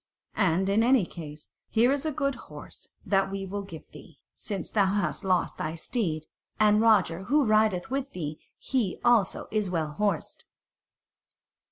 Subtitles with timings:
[0.39, 4.71] And in any case, here is a good horse that we will give thee, since
[4.71, 6.25] thou hast lost thy steed;
[6.59, 10.45] and Roger who rideth with thee, he also is well horsed."